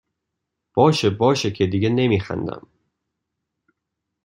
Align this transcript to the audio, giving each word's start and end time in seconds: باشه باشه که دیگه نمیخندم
باشه 0.73 1.09
باشه 1.09 1.51
که 1.51 1.67
دیگه 1.67 1.89
نمیخندم 1.89 2.67